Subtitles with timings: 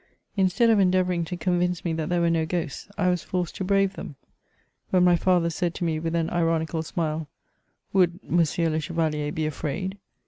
[0.35, 3.63] Instead of endeavouring to convince me that there were no ghosts, I was forced to
[3.63, 4.15] brave them.
[4.89, 7.27] When my father said to me, with an ironical smile,"
[7.93, 9.99] Would Monsieur le Che' valier be afraid?"